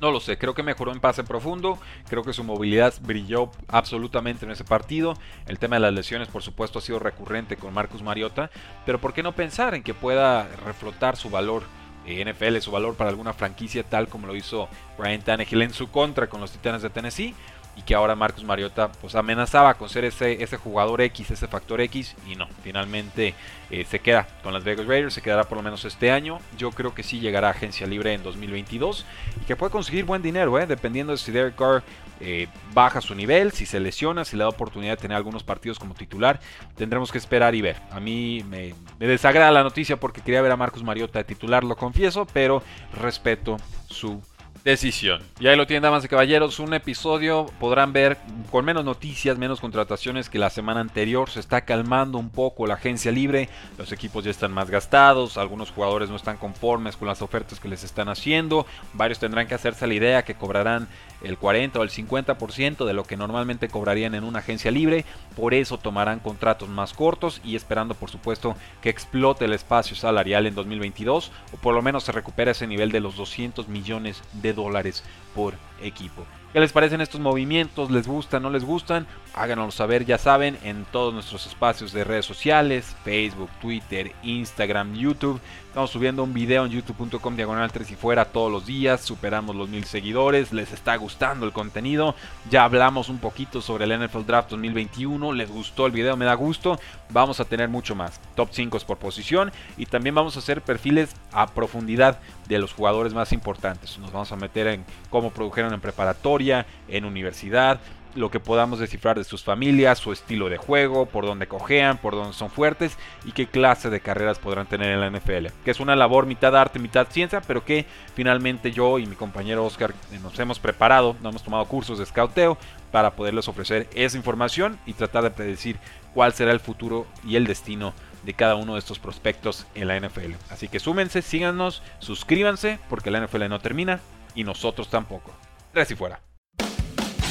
No 0.00 0.10
lo 0.10 0.20
sé, 0.20 0.38
creo 0.38 0.54
que 0.54 0.62
mejoró 0.62 0.92
en 0.92 1.00
pase 1.00 1.24
profundo, 1.24 1.78
creo 2.08 2.22
que 2.22 2.32
su 2.32 2.44
movilidad 2.44 2.94
brilló 3.00 3.50
absolutamente 3.68 4.44
en 4.44 4.52
ese 4.52 4.64
partido. 4.64 5.14
El 5.46 5.58
tema 5.58 5.76
de 5.76 5.80
las 5.80 5.92
lesiones, 5.92 6.28
por 6.28 6.42
supuesto, 6.42 6.78
ha 6.78 6.82
sido 6.82 6.98
recurrente 6.98 7.56
con 7.56 7.72
Marcus 7.72 8.02
Mariota, 8.02 8.50
pero 8.84 9.00
¿por 9.00 9.12
qué 9.12 9.22
no 9.22 9.32
pensar 9.32 9.74
en 9.74 9.82
que 9.82 9.94
pueda 9.94 10.46
reflotar 10.64 11.16
su 11.16 11.30
valor 11.30 11.62
NFL, 12.06 12.58
su 12.58 12.70
valor 12.70 12.96
para 12.96 13.10
alguna 13.10 13.32
franquicia 13.32 13.82
tal 13.82 14.08
como 14.08 14.26
lo 14.26 14.36
hizo 14.36 14.68
Brian 14.98 15.22
Tannehill 15.22 15.62
en 15.62 15.72
su 15.72 15.90
contra 15.90 16.28
con 16.28 16.40
los 16.40 16.50
Titanes 16.50 16.82
de 16.82 16.90
Tennessee? 16.90 17.34
Y 17.76 17.82
que 17.82 17.94
ahora 17.94 18.14
Marcus 18.14 18.44
Mariota 18.44 18.90
pues 19.00 19.14
amenazaba 19.14 19.74
con 19.74 19.88
ser 19.88 20.04
ese, 20.04 20.56
jugador 20.56 21.00
X, 21.00 21.30
ese 21.30 21.48
factor 21.48 21.80
X 21.80 22.14
y 22.26 22.36
no, 22.36 22.46
finalmente 22.62 23.34
eh, 23.70 23.84
se 23.88 23.98
queda 23.98 24.26
con 24.42 24.52
las 24.52 24.64
Vegas 24.64 24.86
Raiders, 24.86 25.14
se 25.14 25.22
quedará 25.22 25.44
por 25.44 25.58
lo 25.58 25.62
menos 25.62 25.84
este 25.84 26.10
año, 26.10 26.38
yo 26.56 26.70
creo 26.70 26.94
que 26.94 27.02
sí 27.02 27.20
llegará 27.20 27.48
a 27.48 27.50
agencia 27.52 27.86
libre 27.86 28.12
en 28.12 28.22
2022 28.22 29.04
y 29.42 29.44
que 29.46 29.56
puede 29.56 29.72
conseguir 29.72 30.04
buen 30.04 30.22
dinero, 30.22 30.58
eh, 30.58 30.66
dependiendo 30.66 31.12
de 31.12 31.18
si 31.18 31.32
Derek 31.32 31.56
Carr 31.56 31.82
eh, 32.20 32.46
baja 32.72 33.00
su 33.00 33.14
nivel, 33.14 33.52
si 33.52 33.66
se 33.66 33.80
lesiona, 33.80 34.24
si 34.24 34.36
le 34.36 34.44
da 34.44 34.48
oportunidad 34.48 34.92
de 34.92 35.02
tener 35.02 35.16
algunos 35.16 35.42
partidos 35.42 35.78
como 35.78 35.94
titular, 35.94 36.40
tendremos 36.76 37.10
que 37.10 37.18
esperar 37.18 37.54
y 37.54 37.60
ver. 37.60 37.76
A 37.90 37.98
mí 37.98 38.44
me, 38.48 38.74
me 38.98 39.06
desagrada 39.06 39.50
la 39.50 39.64
noticia 39.64 39.98
porque 39.98 40.20
quería 40.20 40.40
ver 40.40 40.52
a 40.52 40.56
Marcus 40.56 40.84
Mariota 40.84 41.18
de 41.18 41.24
titular, 41.24 41.64
lo 41.64 41.76
confieso, 41.76 42.26
pero 42.32 42.62
respeto 42.92 43.56
su 43.88 44.22
decisión. 44.64 45.20
Y 45.38 45.46
ahí 45.46 45.56
lo 45.56 45.66
tienen, 45.66 45.82
damas 45.82 46.04
y 46.04 46.08
caballeros, 46.08 46.58
un 46.58 46.72
episodio, 46.72 47.46
podrán 47.60 47.92
ver 47.92 48.16
con 48.50 48.64
menos 48.64 48.84
noticias, 48.84 49.36
menos 49.36 49.60
contrataciones 49.60 50.30
que 50.30 50.38
la 50.38 50.48
semana 50.48 50.80
anterior, 50.80 51.28
se 51.28 51.40
está 51.40 51.66
calmando 51.66 52.16
un 52.16 52.30
poco 52.30 52.66
la 52.66 52.74
agencia 52.74 53.12
libre, 53.12 53.50
los 53.76 53.92
equipos 53.92 54.24
ya 54.24 54.30
están 54.30 54.52
más 54.52 54.70
gastados, 54.70 55.36
algunos 55.36 55.70
jugadores 55.70 56.08
no 56.08 56.16
están 56.16 56.38
conformes 56.38 56.96
con 56.96 57.08
las 57.08 57.20
ofertas 57.20 57.60
que 57.60 57.68
les 57.68 57.84
están 57.84 58.08
haciendo, 58.08 58.66
varios 58.94 59.18
tendrán 59.18 59.46
que 59.46 59.54
hacerse 59.54 59.86
la 59.86 59.94
idea 59.94 60.24
que 60.24 60.34
cobrarán 60.34 60.88
el 61.22 61.38
40 61.38 61.78
o 61.78 61.82
el 61.82 61.90
50% 61.90 62.84
de 62.84 62.92
lo 62.92 63.04
que 63.04 63.16
normalmente 63.16 63.68
cobrarían 63.68 64.14
en 64.14 64.24
una 64.24 64.38
agencia 64.38 64.70
libre, 64.70 65.04
por 65.36 65.52
eso 65.52 65.78
tomarán 65.78 66.20
contratos 66.20 66.68
más 66.68 66.94
cortos 66.94 67.40
y 67.44 67.56
esperando 67.56 67.94
por 67.94 68.10
supuesto 68.10 68.56
que 68.82 68.90
explote 68.90 69.44
el 69.44 69.52
espacio 69.52 69.96
salarial 69.96 70.46
en 70.46 70.54
2022 70.54 71.32
o 71.52 71.56
por 71.58 71.74
lo 71.74 71.82
menos 71.82 72.04
se 72.04 72.12
recupere 72.12 72.52
ese 72.52 72.66
nivel 72.66 72.92
de 72.92 73.00
los 73.00 73.16
200 73.16 73.68
millones 73.68 74.22
de 74.32 74.53
dólares 74.54 75.02
por 75.34 75.54
equipo. 75.80 76.24
¿Qué 76.54 76.60
les 76.60 76.70
parecen 76.70 77.00
estos 77.00 77.20
movimientos? 77.20 77.90
¿Les 77.90 78.06
gustan? 78.06 78.44
¿No 78.44 78.48
les 78.48 78.62
gustan? 78.62 79.08
Háganoslo 79.34 79.72
saber, 79.72 80.04
ya 80.04 80.18
saben, 80.18 80.56
en 80.62 80.84
todos 80.84 81.12
nuestros 81.12 81.48
espacios 81.48 81.92
de 81.92 82.04
redes 82.04 82.26
sociales, 82.26 82.94
Facebook, 83.02 83.50
Twitter, 83.60 84.12
Instagram, 84.22 84.94
YouTube. 84.94 85.40
Estamos 85.74 85.90
subiendo 85.90 86.22
un 86.22 86.32
video 86.32 86.64
en 86.64 86.70
youtube.com 86.70 87.34
diagonal 87.34 87.72
3 87.72 87.90
y 87.90 87.96
fuera 87.96 88.26
todos 88.26 88.48
los 88.48 88.64
días. 88.64 89.00
Superamos 89.00 89.56
los 89.56 89.68
mil 89.68 89.82
seguidores. 89.82 90.52
Les 90.52 90.70
está 90.70 90.94
gustando 90.94 91.46
el 91.46 91.52
contenido. 91.52 92.14
Ya 92.48 92.62
hablamos 92.62 93.08
un 93.08 93.18
poquito 93.18 93.60
sobre 93.60 93.82
el 93.82 94.06
NFL 94.06 94.22
Draft 94.24 94.50
2021. 94.50 95.32
Les 95.32 95.50
gustó 95.50 95.86
el 95.86 95.90
video, 95.90 96.16
me 96.16 96.26
da 96.26 96.34
gusto. 96.34 96.78
Vamos 97.10 97.40
a 97.40 97.44
tener 97.44 97.68
mucho 97.68 97.96
más. 97.96 98.20
Top 98.36 98.50
5 98.52 98.78
por 98.86 98.98
posición. 98.98 99.50
Y 99.76 99.86
también 99.86 100.14
vamos 100.14 100.36
a 100.36 100.38
hacer 100.38 100.62
perfiles 100.62 101.16
a 101.32 101.48
profundidad 101.48 102.20
de 102.46 102.60
los 102.60 102.72
jugadores 102.72 103.12
más 103.12 103.32
importantes. 103.32 103.98
Nos 103.98 104.12
vamos 104.12 104.30
a 104.30 104.36
meter 104.36 104.68
en 104.68 104.84
cómo 105.10 105.32
produjeron 105.32 105.74
en 105.74 105.80
preparatoria, 105.80 106.43
en 106.50 107.04
universidad, 107.04 107.80
lo 108.14 108.30
que 108.30 108.40
podamos 108.40 108.78
descifrar 108.78 109.18
de 109.18 109.24
sus 109.24 109.42
familias, 109.42 109.98
su 109.98 110.12
estilo 110.12 110.48
de 110.48 110.56
juego, 110.56 111.06
por 111.06 111.26
dónde 111.26 111.46
cojean, 111.46 111.98
por 111.98 112.14
dónde 112.14 112.32
son 112.32 112.50
fuertes 112.50 112.96
y 113.24 113.32
qué 113.32 113.46
clase 113.46 113.90
de 113.90 114.00
carreras 114.00 114.38
podrán 114.38 114.66
tener 114.66 114.90
en 114.90 115.00
la 115.00 115.10
NFL. 115.10 115.48
Que 115.64 115.70
es 115.70 115.80
una 115.80 115.96
labor 115.96 116.26
mitad 116.26 116.56
arte, 116.56 116.78
mitad 116.78 117.08
ciencia, 117.10 117.40
pero 117.40 117.64
que 117.64 117.86
finalmente 118.14 118.70
yo 118.70 118.98
y 118.98 119.06
mi 119.06 119.16
compañero 119.16 119.64
Oscar 119.64 119.94
nos 120.22 120.38
hemos 120.38 120.58
preparado, 120.58 121.16
nos 121.22 121.30
hemos 121.30 121.42
tomado 121.42 121.64
cursos 121.66 121.98
de 121.98 122.06
scouteo 122.06 122.56
para 122.92 123.16
poderles 123.16 123.48
ofrecer 123.48 123.88
esa 123.94 124.16
información 124.16 124.78
y 124.86 124.92
tratar 124.92 125.24
de 125.24 125.30
predecir 125.30 125.78
cuál 126.14 126.32
será 126.32 126.52
el 126.52 126.60
futuro 126.60 127.06
y 127.26 127.36
el 127.36 127.46
destino 127.46 127.92
de 128.24 128.34
cada 128.34 128.54
uno 128.54 128.74
de 128.74 128.78
estos 128.78 128.98
prospectos 128.98 129.66
en 129.74 129.88
la 129.88 129.98
NFL. 129.98 130.34
Así 130.50 130.68
que 130.68 130.80
súmense, 130.80 131.20
síganos, 131.20 131.82
suscríbanse 131.98 132.78
porque 132.88 133.10
la 133.10 133.20
NFL 133.20 133.48
no 133.48 133.58
termina 133.58 134.00
y 134.34 134.44
nosotros 134.44 134.88
tampoco. 134.88 135.34
Tres 135.72 135.90
y 135.90 135.96
fuera. 135.96 136.20